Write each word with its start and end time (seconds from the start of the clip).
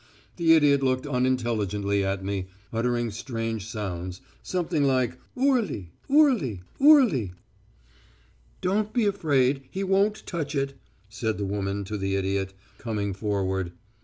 The 0.37 0.53
idiot 0.55 0.81
looked 0.81 1.05
unintelligently 1.05 2.03
at 2.03 2.25
me, 2.25 2.47
uttering 2.73 3.11
strange 3.11 3.67
sounds, 3.67 4.19
something 4.41 4.83
like 4.83 5.19
oorli, 5.37 5.91
oorli, 6.09 6.63
oorli.... 6.81 7.33
"'Don't 8.61 8.93
be 8.93 9.05
afraid, 9.05 9.61
he 9.69 9.83
won't 9.83 10.25
touch 10.25 10.55
it,' 10.55 10.73
said 11.07 11.37
the 11.37 11.45
woman 11.45 11.83
to 11.83 11.99
the 11.99 12.15
idiot, 12.15 12.55
coming 12.79 13.13
forward. 13.13 13.73